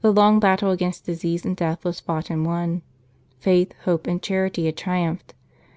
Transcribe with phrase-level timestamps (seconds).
[0.00, 2.82] The long battle against disease and death was fought and won.
[3.38, 5.32] Faith, hope and charity had triumphed.